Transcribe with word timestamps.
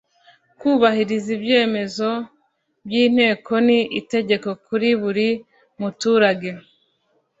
Kubahiriza 0.59 1.29
ibyemezo 1.37 2.09
by’Inteko 2.87 3.53
ni 3.67 3.79
itegeko 3.99 4.49
kuri 4.65 4.89
buri 5.01 5.27
muturage 5.79 6.49